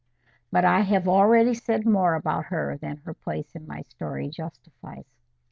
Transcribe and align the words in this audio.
But 0.51 0.65
I 0.65 0.79
have 0.79 1.07
already 1.07 1.53
said 1.53 1.85
more 1.85 2.15
about 2.15 2.45
her 2.45 2.75
than 2.75 2.97
her 3.05 3.13
place 3.13 3.55
in 3.55 3.67
my 3.67 3.83
story 3.83 4.29
justifies. 4.29 5.05